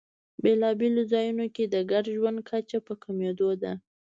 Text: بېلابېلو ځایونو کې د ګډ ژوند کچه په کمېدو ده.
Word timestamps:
بېلابېلو 0.43 1.01
ځایونو 1.11 1.45
کې 1.55 1.63
د 1.67 1.75
ګډ 1.91 2.05
ژوند 2.15 2.37
کچه 2.49 2.77
په 2.87 2.93
کمېدو 3.03 3.49
ده. 3.61 3.71